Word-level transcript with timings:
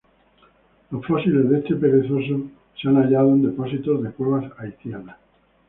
Los 0.89 1.05
fósiles 1.05 1.47
de 1.47 1.59
este 1.59 1.75
perezoso 1.75 2.47
se 2.75 2.87
han 2.89 2.95
hallado 2.95 3.33
en 3.33 3.43
depósitos 3.43 4.01
de 4.01 4.09
cuevas 4.09 4.51
haitianas. 4.57 5.17